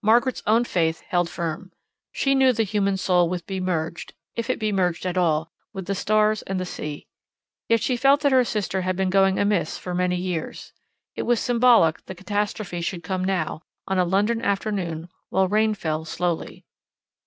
[0.00, 1.72] Margaret's own faith held firm.
[2.10, 5.84] She knew the human soul will be merged, if it be merged at all, with
[5.84, 7.06] the stars and the sea.
[7.68, 10.72] Yet she felt that her sister had been going amiss for many years.
[11.16, 16.06] It was symbolic the catastrophe should come now, on a London afternoon, while rain fell
[16.06, 16.64] slowly.